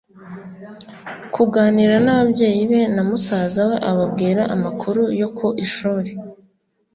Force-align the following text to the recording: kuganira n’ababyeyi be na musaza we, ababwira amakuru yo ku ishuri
kuganira 1.33 1.95
n’ababyeyi 2.05 2.61
be 2.71 2.81
na 2.95 3.03
musaza 3.09 3.61
we, 3.69 3.75
ababwira 3.89 4.41
amakuru 4.55 5.01
yo 5.21 5.27
ku 5.37 5.47
ishuri 5.65 6.11